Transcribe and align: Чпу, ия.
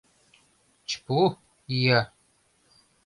Чпу, 0.89 1.19
ия. 1.81 1.99